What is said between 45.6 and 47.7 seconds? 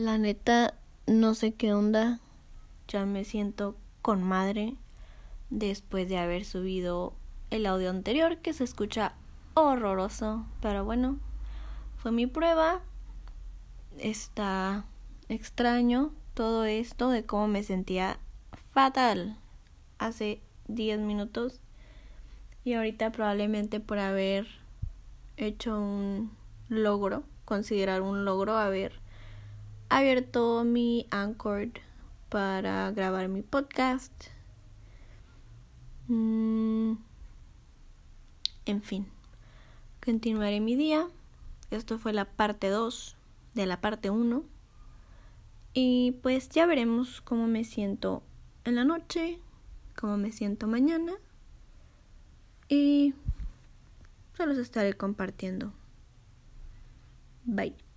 Y pues ya veremos cómo me